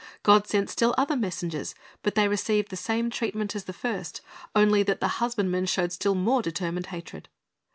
[0.23, 4.21] God sent still other messengers, but they received the same treatment as the first,
[4.55, 7.29] only that the husbandmen showed still more determined hatred.